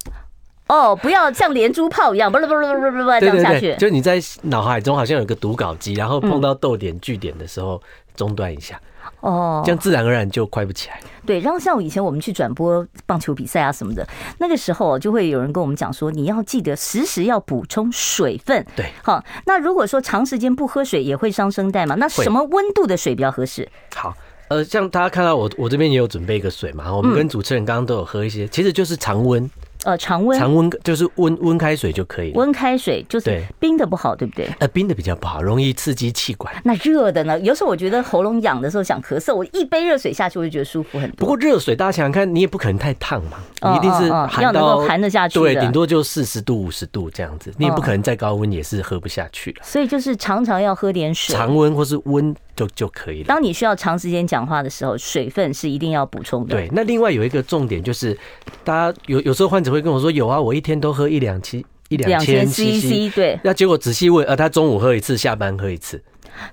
[0.69, 3.75] 哦，不要像连珠炮一样，不不不不不不这样下去。
[3.77, 7.81] 就你在脑海中好像有个读稿机，然后碰到逗点句点的时候
[8.15, 8.81] 中断一下。
[9.21, 11.01] 哦，这样自然而然就快不起来。
[11.25, 14.07] 对，然后像以前我们去转播棒球比赛啊什么的，
[14.39, 18.65] 那个时候就会有人跟我们讲说，你要记得时时要补充水分。
[18.77, 21.95] 对，好，那如果说长时间不喝水也会伤声带嘛？
[21.97, 23.67] 那什么温度的水比较合适？
[23.95, 24.15] 好，
[24.49, 29.51] 呃，像大家看到我我这边也有准备一个水嘛，我们跟主持人刚刚都有喝一些，其实就是常温。
[29.85, 32.39] 呃，常温，常温就是温温开水就可以了。
[32.39, 34.49] 温开水就是冰的不好，对不对？
[34.59, 36.53] 呃，冰的比较不好，容易刺激气管。
[36.65, 37.39] 那热的呢？
[37.41, 41.17] 有时候我觉得喉咙痒的时候想咳嗽，我一杯热水下去，我就觉得舒服很多。
[41.19, 44.09] 不过热水大家想想看，你也不可能太烫嘛，你一定是
[44.43, 45.39] 要能够含得下去。
[45.39, 49.59] 对，顶多就四十度、五十度这样子，你也不可能再高温也是喝不下去了。
[49.63, 53.27] 所以就是常常要喝点水，常温或是温就就可以了。
[53.27, 56.57] 当你需要长时间讲话的时候，水分是一定要补充的。
[56.57, 58.19] 对，那另外有一个重点就是，
[58.65, 60.41] 大家有有时候患者会跟我说，有啊。
[60.41, 63.39] 我一天都喝一两七一两千 CC，对。
[63.45, 66.03] 那结果仔细问，呃，他中午喝一次，下班喝一次，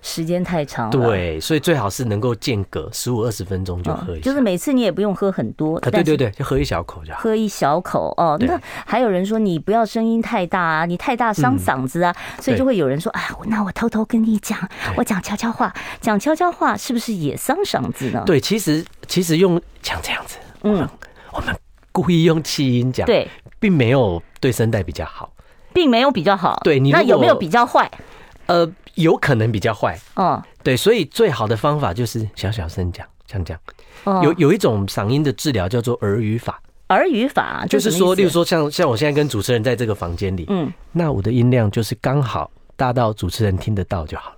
[0.01, 0.91] 时间太长了。
[0.91, 4.17] 对，所以最好是能够间隔十五二十分钟就喝。
[4.19, 5.79] 就是每次你也不用喝很多。
[5.79, 7.19] 对对对，就喝一小口就好。
[7.19, 8.37] 喝一小口哦。
[8.39, 14.57] 那还有人说你不要声音太大啊，你太大伤嗓子啊，所以就会有人说，哎，那我偷偷跟你讲，
[14.97, 18.23] 我讲悄悄话，讲悄悄话是不是也伤嗓子呢？
[18.25, 20.87] 对，其实其实用像这样子，嗯，
[21.33, 21.55] 我们
[21.91, 23.27] 故意用气音讲，对。
[23.57, 25.31] 并没有对声带比较好，
[25.73, 26.59] 并没有比较好。
[26.63, 27.89] 对，你那有没有比较坏？
[28.45, 29.97] 呃，有可能比较坏。
[30.15, 33.61] 哦，对，所以最好的方法就是小小声讲，像这样。
[34.03, 36.61] 哦，有有一种嗓音的治疗叫做耳语法。
[36.89, 44.37] 耳语法就是说，例如说像像我现在跟主持人在这个房间里，嗯，那我的音量就是刚好大到主持人听得到就好了。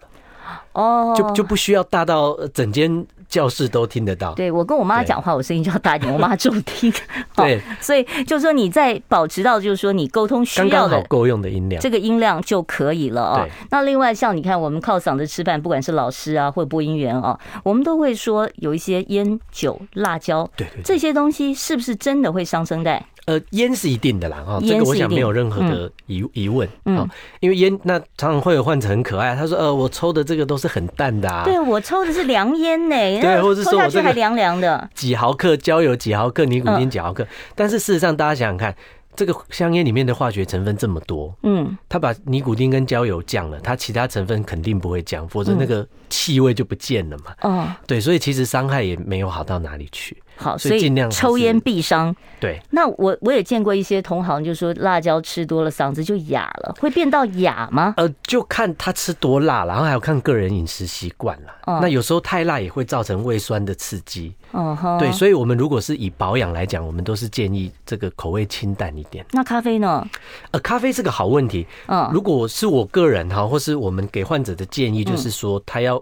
[0.73, 3.05] 哦，就就不需要大到整间。
[3.29, 4.33] 教室都听得到。
[4.33, 6.91] 对，我跟我妈讲话，我声音就要大一点， 我妈就听。
[7.35, 13.47] 对，所以就是说你在保持到就是说你沟通需要的够用的音量，这个音量就可以了啊。
[13.69, 23.05] 那另外像你看，我们靠嗓子吃饭，不管是老师啊或播音员啊，我们都会说有一些烟酒辣椒，对，这些东西是不是真的会伤声带？
[23.27, 27.07] 呃，烟是一定的啦，哈，这个我想没有任何的疑疑问，嗯，
[27.39, 38.75] 因为烟那常常会有患者很可爱，他说，呃，我抽的这个都是很淡的啊，对我抽的是凉烟呢， 对，或者说我这个还凉凉的，几毫克焦油，几毫克尼古丁，几毫克，但是事实上大家想想看。
[39.17, 47.33] 这个香烟里面的化学成分这么多，嗯，它把尼古丁跟焦油降了，它其他成分肯定不会降，否则那个气味就不见了嘛。
[47.41, 50.15] 哦，对，所以其实伤害也没有好到哪里去。
[50.37, 52.15] 好，所以尽量抽烟必伤。
[52.39, 57.95] 对，那我我也见过一些同行，就说辣椒吃多了嗓子就哑了，会变到哑吗？
[57.97, 61.51] 呃，就看他吃多辣，然后还有看个人饮食习惯了。
[61.65, 64.31] 哦，那有时候太辣也会造成胃酸的刺激。
[64.51, 69.25] 哦，对，所以我们如果是以保养来讲，我们都是建议这个口味清淡一点。
[69.31, 70.07] 那咖啡呢？
[70.51, 71.65] 呃，咖啡是个好问题。
[71.87, 75.99] 嗯，如果是我个人哈，或是我们给患者的建议，就是说他要。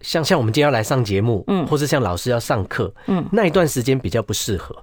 [0.00, 4.76] 像像我们今天要来上节目，嗯，或是像老师要上课，嗯，那一段时间比较不适合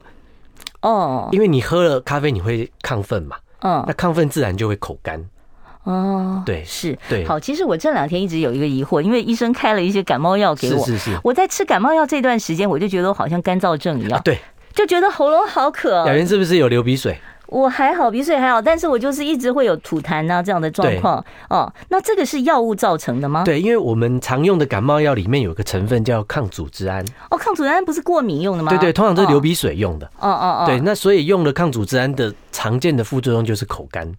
[0.82, 5.24] 哦，因为你喝了咖啡你会亢奋嘛，嗯，那亢奋自然就会口干
[5.84, 14.40] 哦，对，是，对，好，其实我这两天一直有一个疑惑，因为医生开了一些感冒药给我，是是是，我在吃感冒药这段时间，我就觉得我好像干燥症一样，对，
[14.74, 17.18] 就觉得喉咙好渴，雅媛是不是有流鼻水？
[17.48, 21.72] 我还好，鼻水还好，但是我就是一直会有吐痰啊这样的状况哦。
[21.90, 23.44] 那这个是药物造成的吗？
[23.44, 27.06] 对，因为我们常用的感冒药里面有个成分叫抗组织胺。
[27.30, 28.72] 哦，抗组织胺不是过敏用的吗？
[28.72, 30.08] 对对，通常都是流鼻水用的。
[30.20, 30.66] 哦哦哦。
[30.66, 34.12] 对，那所以用了抗组织胺的常见的副作用就是口干。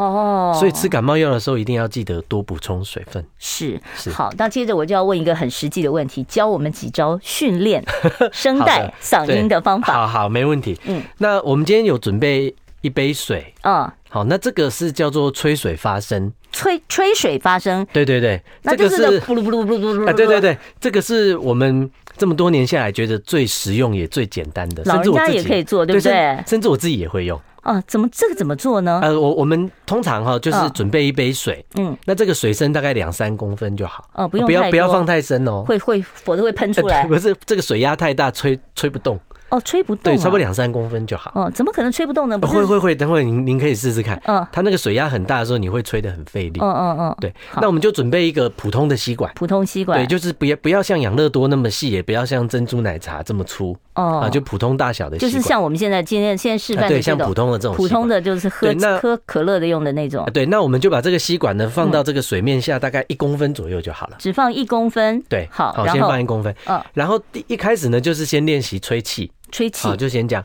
[0.00, 3.22] 哦，所以吃感冒药的时候一定要记得多补充水分。
[3.38, 4.08] 是是。
[4.10, 7.84] 好，那接着我就要问一个很实际的问题，教我们几招训练
[8.32, 9.92] 声带嗓音的方法。
[9.92, 10.78] 好好，没问题。
[10.86, 13.52] 嗯，那我们今天有准备一杯水。
[13.62, 16.32] 嗯，好，那这个是叫做吹水发声。
[16.50, 17.86] 吹吹水发声。
[17.92, 20.12] 对对对，这个是呼噜呼噜呼噜呼噜。
[20.14, 26.42] 对对对，这个是我们这么多年下来觉得最实用也最简单的，老人家也可以做，对不对？
[26.46, 27.40] 甚至我自己也会用。
[27.62, 29.00] 哦，怎么这个怎么做呢？
[29.02, 34.08] 呃，我我们通常哈就是准备一杯水，嗯，那这个水深大概两三公分就好。
[34.14, 37.04] 哦，不用不要不要放太深哦，会会否则会喷出来。
[37.08, 39.18] 不是这个水压太大，吹吹不动。
[39.50, 41.32] 哦，吹不动，对，差不多两三公分就好。
[41.34, 42.38] 哦，怎么可能吹不动呢？
[42.40, 44.20] 会会会，等会您您可以试试看。
[44.26, 46.60] 嗯，它那个水压很大的时候，你会吹得很费力。
[46.60, 47.34] 嗯嗯嗯，对。
[47.60, 53.76] 那我们就准备一个普通的吸管，普通吸管，对，就是不要不要像养乐多那么细，也不要像珍珠奶茶这么粗。
[53.94, 60.24] 哦，啊，就普通大小的吸管，就是像我们现在今天现在示范的，对，像普通的这种，普通的就是喝喝可乐的用的那种。
[60.32, 64.16] 对，那我们就把这个吸管呢放到这个水面下，大概一公分左右就好了。
[64.20, 65.20] 只放一公分。
[65.28, 66.54] 对，好，好，先放一公分。
[66.66, 69.30] 嗯，然后第一开始呢，就是先练习吹气。
[69.50, 70.44] 吹气，好，就先讲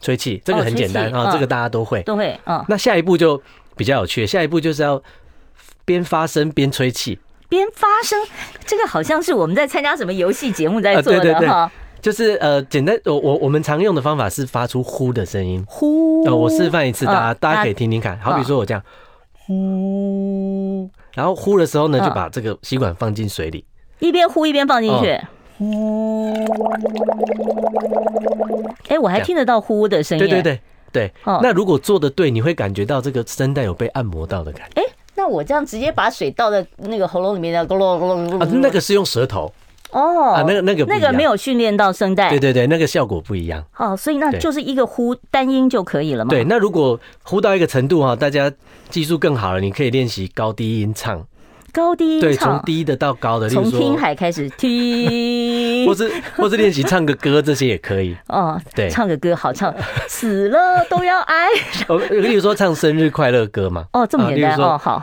[0.00, 2.38] 吹气，这个很简单啊，这个大家都会，都会。
[2.46, 3.40] 嗯，那下一步就
[3.76, 5.02] 比较有趣，下一步就是要
[5.84, 8.18] 边发声边吹气，边发声，
[8.64, 11.70] 这个好像是我们在参加什么游戏节目在做的哈。
[12.00, 16.24] 就是呃，简单，我我我们常用的方法是发出呼的声音，呼。
[16.24, 18.18] 呃，我示范一次，大家大家可以听听看。
[18.20, 18.82] 好比说我这样。
[19.34, 23.66] 呼，然后呼的时候呢，就把这个吸管放进水里，
[23.98, 25.20] 一边呼一边放进去。
[25.60, 26.34] 呼，
[28.88, 30.24] 哎，我还听得到呼的声音。
[30.26, 31.12] 对对对对。
[31.24, 34.80] 哦，那如果做的对，你会感觉到这个声带有被按摩到的感觉。
[34.80, 38.42] 哎，那我这样直接把水倒在那个喉咙里面的，咕噜咕噜咕噜。
[38.42, 39.52] 啊那个是用舌头。
[39.90, 42.30] 哦，啊，那个那个那个没有训练到声带。
[42.30, 43.62] 对对对，那个效果不一样。
[43.76, 46.30] 哦，所以那就是一个呼单音就可以了嘛。
[46.30, 48.50] 对，那如果呼到一个程度哈，大家
[48.88, 51.22] 技术更好了，你可以练习高低音唱。
[51.72, 58.16] 高低对，从低的到高的，从听海开始 听，或是或是练习唱个歌，这些也可以。
[58.28, 59.74] 哦，对，唱个歌好唱，
[60.08, 61.46] 死了都要爱。
[61.88, 63.86] 我 例如说唱生日快乐歌嘛。
[63.92, 65.02] 哦，这么简单哦，好。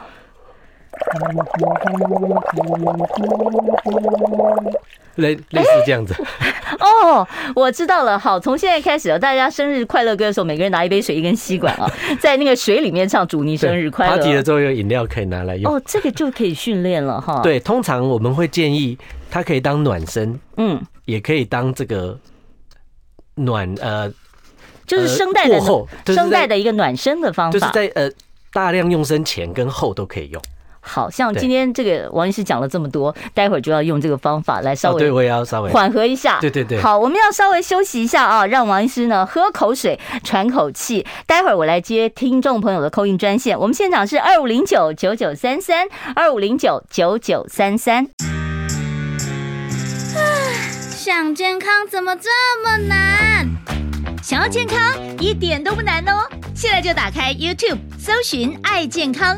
[5.15, 6.15] 类类似这样子
[6.79, 8.17] 哦，我知道了。
[8.17, 14.17] 好，从现在开始，大家生日快乐歌的时候，每个人拿一杯水，一根吸管啊， 在那个水里面唱“祝你生日快乐”。
[14.23, 15.71] 提了之后有饮料可以拿来用。
[15.71, 17.41] 哦，这个就可以训练了哈。
[17.41, 18.97] 对，通常我们会建议
[19.29, 22.17] 它可以当暖身，嗯，也可以当这个
[23.35, 24.11] 暖呃，
[24.85, 28.09] 就是声带的后声带的一个暖身的方法，就是在呃
[28.51, 30.41] 大量用声前跟后都可以用。
[30.87, 36.39] 好像今天这个王医师讲了这么多，待会儿就要用这个方法来稍微，对，我也要稍微缓和一下。
[36.39, 36.81] 对对对。
[36.81, 41.05] 好，我们要稍微休息一下啊，让王医师呢喝口水，喘口气。
[41.25, 48.07] 待会儿我来接听众朋友的 call in 专线，我们现场是二五零九九九三三二五零九九九三三。
[50.91, 52.29] 想健康怎么这
[52.63, 53.47] 么难？
[54.21, 54.77] 想要健康
[55.19, 59.37] 一点都不难哦，现在就打开 YouTube 搜寻爱健康。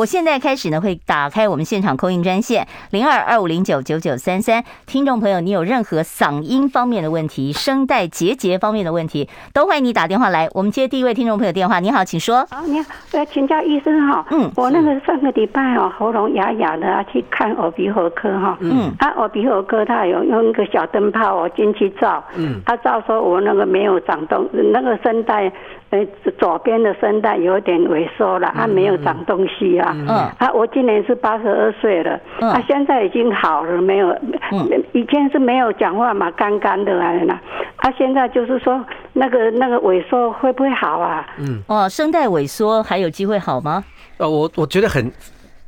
[0.00, 10.48] 我现在开始呢，会打开我们现场 call in 专线零二二五零九九九三三，听众朋友，你有任何嗓音方面的问题、声带结节方面的问题，都欢迎你打电话来。
[10.54, 12.46] 我们接第一位听众朋友电话，你好，请说。
[12.50, 14.24] 好，你好，我要请教医生哈。
[14.30, 18.56] 嗯，我那个上个礼拜哦，喉咙哑哑的，去看耳鼻喉科哈。
[18.62, 22.24] 嗯，他耳鼻喉科他有用一个小灯泡哦进去照。
[22.36, 25.52] 嗯，他照说我那个没有长东，那个声带。
[25.90, 26.06] 哎，
[26.38, 29.92] 左边的声带有点萎缩了，他没有长东西啊。
[29.92, 34.16] 嗯，啊，我今年是八十二岁了，嗯他现在已经好了，没有，
[34.92, 37.40] 以前是没有讲话嘛，干干的来了。
[37.76, 41.26] 他现在就是说，那个那个萎缩会不会好啊？
[41.38, 43.82] 嗯，哦，声带萎缩还有机会好吗？
[44.18, 45.10] 呃，我我觉得很，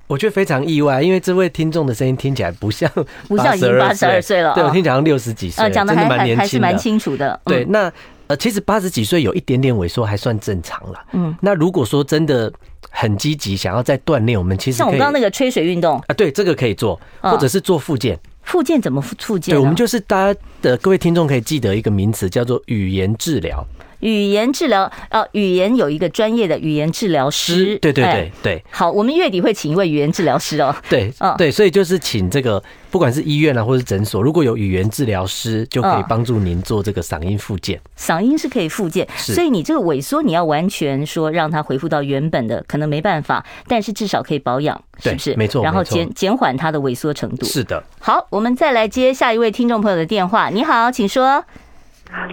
[0.07, 2.89] 我觉得非常意外，因为这位听众的声音听起来不像
[3.29, 7.41] 不像已经八十二岁了，对我听起来六十几岁，讲的还还还是蛮清楚的。
[7.45, 7.91] 对，那。
[8.37, 10.99] 其实八十几岁有一点点萎缩还算正常了。
[11.13, 12.53] 嗯，那如果说真的
[12.91, 18.19] 很积极，想要再锻炼，我们其实像我刚刚那个吹水运动啊，对，这个可以做，或者是做复健。
[18.43, 19.55] 复健怎么复健？
[19.55, 23.65] 对，我们就是大家的各位听众可以记得一个名词，叫做语言治疗。
[24.03, 28.65] 语言治疗呃，语言有一个专业的语言治疗师，对对对对。
[28.71, 30.75] 好，我们月底会请一位语言治疗师哦。
[30.89, 37.81] 对，对，所以就是请这个，不管是医院啊，或是诊所，如果有语言治疗师，就可以帮助您做这个嗓音复健。
[37.97, 45.35] 嗓音是可以复健，所以你这个萎缩，你要完全说让它恢复到原本的，可能没办法，但是至少可以保养，是不是？
[45.37, 45.63] 没错。
[45.63, 47.47] 然后减减缓它的萎缩程度。
[47.47, 47.83] 是的。
[48.01, 50.51] 好，我们再来接下一位听众朋友的电话。
[50.51, 51.45] 你好，请说。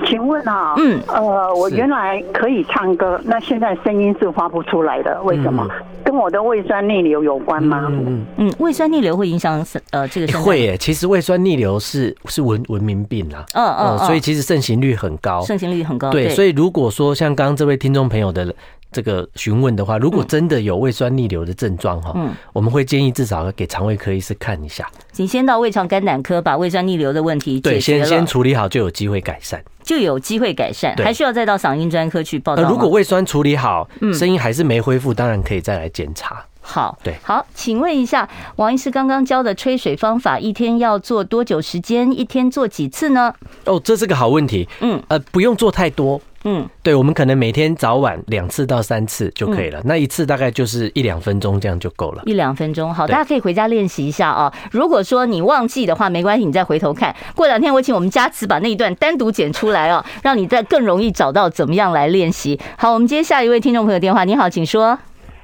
[0.05, 5.67] 请问啊，嗯，呃，我原来可以唱歌，那现在声音是发不出来的，为什么？
[6.03, 7.85] 跟我的胃酸逆流有关吗？
[7.89, 10.45] 嗯嗯，胃酸逆流会影响呃这个声音？
[10.45, 16.09] 会耶，其实胃酸逆流是是文文明病啊，嗯嗯，所以其实盛行率很高，盛行率很高。
[16.11, 18.53] 对，所以如果说像刚刚这位听众朋友的。
[18.91, 24.89] 这个询问的话，如果真的有胃酸逆流的症状哈，嗯，我们会建议至少要给肠胃科医师看一下。
[25.11, 32.63] 请先到胃肠肝胆科把胃酸逆流的问题对，先先处理好，就有机会改善，就有机会改善，还需要再到嗓音专科去报道。
[32.63, 36.43] 如果胃酸处理好，声音还是没恢复，当然可以再来检查。
[36.61, 42.11] 好，对，好，请问一下王医师，刚刚教的吹水方法，一天要做多久时间？
[42.11, 43.33] 一天做几次呢？
[43.65, 44.67] 哦，这是个好问题。
[44.81, 46.21] 嗯，呃，不用做太多。
[46.45, 49.81] 嗯，对，我们可能每天早晚两次到三次就可以了。
[49.83, 52.23] 那一次大概就是一两分钟，这样就够了。
[52.25, 54.53] 一两分钟，好，大家可以回家练习一下啊。
[54.71, 57.13] 如果说你忘记的话，没关系，你再回头看。
[57.35, 62.59] 过两天我请我们佳慈把那一段单独剪出来哦， 让你再更容易找到怎么样来练习。
[62.77, 64.23] 好，我们接下一位听众朋友电话。
[64.23, 64.97] 你好，请说。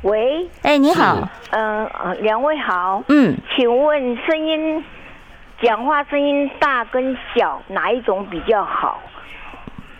[0.03, 4.83] 喂，哎，你好，嗯呃，两位好，嗯，请问声音，
[5.61, 9.01] 讲话声音大跟小哪一种比较好？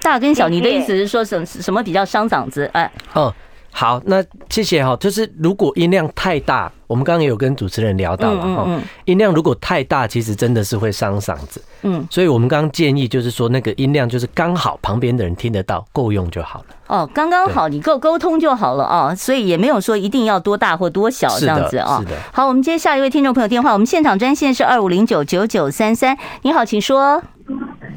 [0.05, 2.69] 大跟小，你的意思是说什什么比较伤嗓子？
[2.73, 3.33] 哎，哦，
[3.71, 4.95] 好，那谢谢哈。
[4.97, 11.59] 就是如果音量太大，我们刚刚也有跟主持人聊到了哈，音量如果太大，其实真的是会伤嗓子。
[11.81, 16.74] 嗯，所以我们刚刚建议就是说，那个音量就是刚好旁边的人听得到，够用就好了。
[16.87, 19.15] 哦，刚刚好，你够沟通就好了啊。
[19.15, 21.99] 所以也没有说一定要多大或多小这样子啊。
[21.99, 22.11] 是的。
[22.31, 26.17] 好，我们接下一位听众朋友电话，我们现场专线是二五零九九九三三。
[26.43, 27.21] 你好，请说。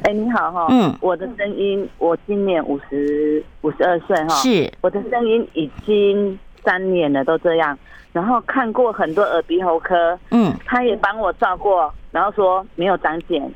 [0.03, 7.77] 哎，你好哈，嗯，我的声音，我今年五十五十二岁哈，是，我的声音已经三年了都这样，
[8.13, 13.51] 然后看过很多耳鼻喉科，嗯，他也帮我照过，然后说没有长茧，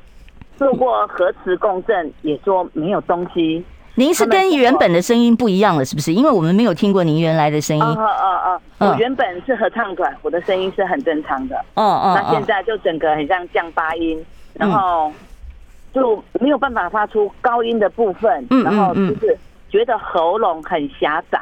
[0.57, 3.63] 做过核磁共振也说没有东西。
[3.95, 6.13] 您是跟原本的声音不一样了，是不是？
[6.13, 7.83] 因为我们没有听过您原来的声音。
[7.83, 11.55] 哦哦哦，我原本是合唱团，我的声音是很正常的。
[11.75, 15.11] 哦哦，那现在就整个很像降八音，然后。
[15.93, 19.37] 就没有办法发出高音的部分，然后就是
[19.69, 21.39] 觉得喉咙很狭窄。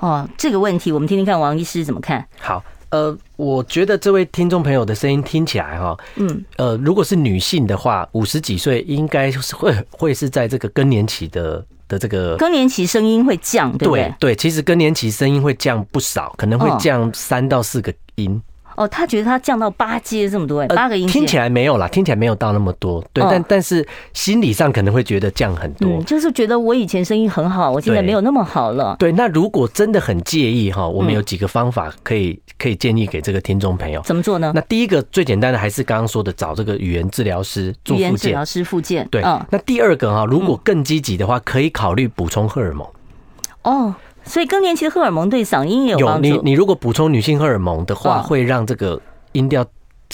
[0.00, 2.26] 哦，这个问题我们听听看王医师怎么看。
[2.40, 2.60] 好，
[2.94, 14.14] 呃，我觉得这位听众朋友的声音听起来哈，嗯，呃，如果是女性的话，五十几岁应该是会会是在这个更年期的的这个更年期声音会降，对不对？
[14.20, 18.40] 对，其实更年期声音会降不少，可能会降三到四个音。
[18.76, 28.96] 哦，他觉得他降到八阶这么多，八个音、呃、听起来没有啦，听起来没有到那么多，对，哦、但但是心理上可能会觉得降很多，嗯、就是觉得我以前声音很好，我现在没有那么好了。
[28.98, 34.50] 对，对，那如果真的很介意哈，我们有几个方法可以可以建议给这个听众朋友，怎么做呢？
[34.54, 39.06] 那第一个最简单的还是刚刚说的，找这个语言治疗师做复健，语言治疗师复健。
[39.10, 42.88] 对，嗯、那第二个哈，如果更积极的话，可以考虑补充荷尔蒙。
[43.64, 43.94] 哦。
[44.24, 46.26] 所以更年期的荷尔蒙对嗓音也有帮助。
[46.26, 48.98] 有，你你如果补充女性荷尔蒙的话，会让这个
[49.32, 49.62] 音调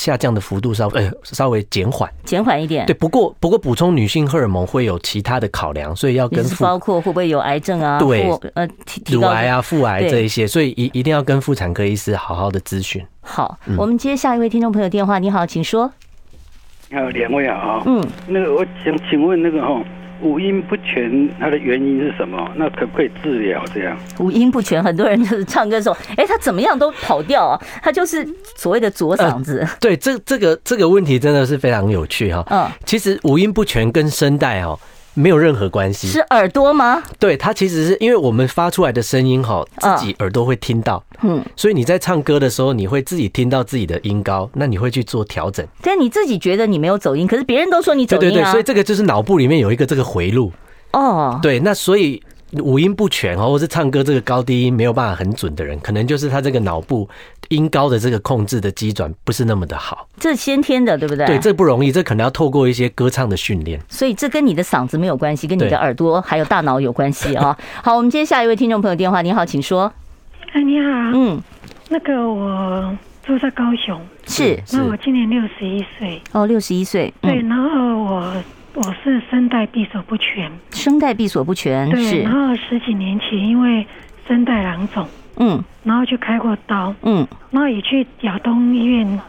[0.01, 2.87] 下降的幅度稍微呃稍微减缓，减缓一点。
[2.87, 7.99] 对，不过不过补充女性荷尔蒙会有其他的考量，所以要跟包括会不会有癌症啊？
[7.99, 8.67] 对，呃，
[9.11, 13.05] 乳癌啊、妇癌这一些，所以一一定要跟妇产科医师好好的咨询。
[13.21, 15.19] 好，我们接下一位听众朋友电话。
[15.19, 15.93] 你好，请说。
[16.89, 17.83] 你好，两位啊。
[17.85, 19.83] 嗯，那个我想请问那个哈。
[20.23, 22.51] 五音不全，它的原因是什么？
[22.57, 23.65] 那可不可以治疗？
[23.75, 29.61] 这样五音不全，很多人就是唱歌的时候，哎，他怎么样都跑调啊，他就是所谓的左嗓子。
[29.61, 32.45] 呃、对，这这个这个问题真的是非常有趣哈。
[32.51, 34.79] 嗯，其实五音不全跟声带哦。
[35.15, 37.03] 没有任何关系，是耳朵吗？
[37.19, 45.67] 对，它其实是因为我们发出来的声音哈，自己耳朵会听到，嗯，所以你在唱歌的时候，你会自己听到自己的音高，那你会去做调整。
[45.83, 48.21] 但你自己觉得你没有走音，可是别人都说你走音啊。
[48.21, 50.53] 对对对，所以这个就是脑部里面有一个这个回路
[50.93, 51.39] 哦。
[51.43, 52.23] 对，那所以。
[52.59, 57.09] 五音不全哦，或是唱歌这个高低音没有办法很准的人，可能就是他这个脑部
[57.49, 60.09] 音高的这个控制的机转不是那么的好。
[60.19, 61.27] 这是先天的，对不对？
[61.27, 63.81] 对，这不容易，这可能要透过一些歌唱的训练。
[63.89, 67.57] 所以这跟你的嗓子没有关系，跟你的耳朵还有大脑有关系啊。
[67.85, 69.93] 好，我们接下一位听众朋友电话，你好，请说。
[70.53, 71.41] 哎，你好，嗯，
[71.89, 78.35] 那个我住在高雄，是，那我今年六十一岁，哦，六十一岁，对，然后我。
[78.75, 82.23] 我是声带闭锁不全，声带闭锁不全，对。
[82.23, 83.85] 然后十几年前因为
[84.29, 85.07] 声带囊肿，
[85.39, 89.21] 嗯，然后就开过刀，嗯，然后也去亚东医院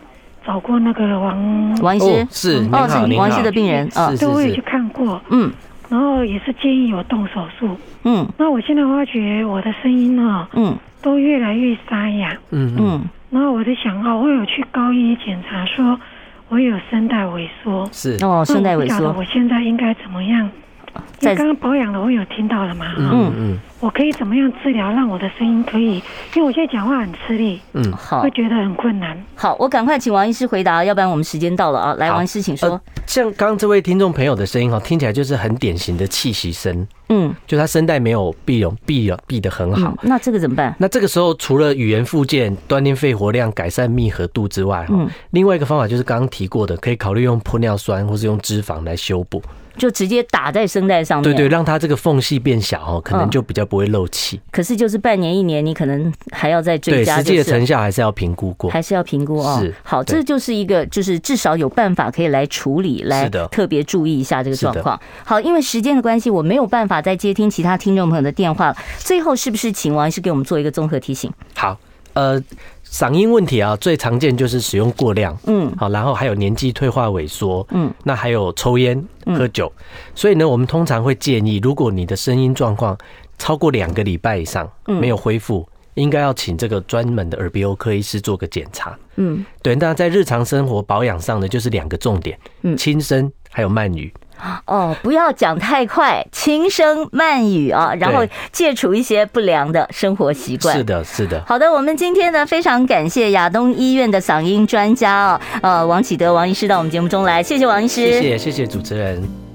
[0.46, 5.52] 找过那个王王医师，是哦，是王医师的病人啊，对，我也去看过，嗯，
[5.90, 16.00] 然后也是建议我动手术，嗯，那我现在发觉我的声音啊，嗯，都越来越沙哑，嗯嗯，然后我在想啊，我有去高医检查说。
[16.52, 19.14] 我有声带萎缩，是哦，声带萎缩。
[19.18, 20.50] 我现在应该怎么样？
[21.22, 22.88] 你刚刚保养了，我有听到了吗？
[22.98, 23.60] 嗯嗯。
[23.82, 25.96] 我可以怎么样治疗，让我的声音可以？
[26.36, 29.18] 因为我现在讲话很吃力，嗯，好，会觉得很困难。
[29.36, 31.96] 好，我赶快请王医师回答，要不然我们时间到了啊。
[31.96, 32.70] 来，王医师，请说。
[32.70, 39.98] 呃、像刚刚这位听众朋友的声音哈，听起来就是很典型的气息声，嗯，就他声带没有闭容，闭闭得很好、嗯。
[40.04, 40.76] 那这个怎么办？
[40.78, 49.42] 那这个时候除了语言附件、锻炼肺活量、改善密合度之外，哈、嗯，另外一个方法就是刚刚提过的，可以考虑用玻尿酸或是用脂肪来修补。
[49.78, 54.38] 就直接打在声带上面，对对，让它这个缝隙变小哦，可能就比较不会漏气。
[54.52, 59.58] 可是就是半年一年，你可能还要再追加，实际的成效还是要评估过，还是要评估哦。
[59.62, 65.00] 是，好，这就是一个，就是至少有办法可以来处理，来特别注意一下这个状况。
[65.24, 68.78] 好，因为时间的关系，我没有办法再接听其他听众朋友的电话了。
[69.00, 71.32] 最后，是不是请王医师给我们做一个综合提醒？
[71.56, 71.80] 好，
[72.12, 72.44] 呃。
[72.84, 79.72] 嗓音问题啊，最常见就是使用过量，嗯，好，然后还有年纪退化萎缩，嗯，那还有抽烟、喝酒，
[80.14, 82.98] 所以呢，我们通常会建议，如果你的声音状况
[83.42, 94.14] 超过两个礼拜以上没有恢复，应该要请这个专门的耳鼻喉科医师做个检查，嗯，对，那在日常生活保养上呢，就是两个重点，嗯，轻声还有慢语。
[94.66, 100.78] 哦，不要讲太快， 轻声慢语啊，然后戒除一些不良的生活习惯。
[100.78, 101.44] 是的，是的。
[101.48, 109.51] 好的，我们今天呢，非常感谢亚东医院的嗓音专家啊，呃，王启德王医师到我们节目中来，谢谢王医师，谢谢谢谢主持人。